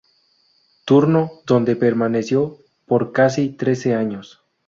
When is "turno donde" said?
0.83-1.75